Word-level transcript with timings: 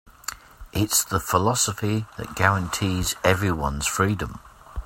It's 0.73 1.03
the 1.03 1.19
philosophy 1.19 2.07
that 2.17 2.33
guarantees 2.35 3.15
everyone's 3.23 3.85
freedom. 3.85 4.39